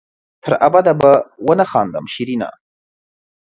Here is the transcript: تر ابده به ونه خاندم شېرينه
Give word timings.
تر 0.43 0.53
ابده 0.67 0.93
به 1.01 1.11
ونه 1.47 1.65
خاندم 1.71 2.05
شېرينه 2.13 2.49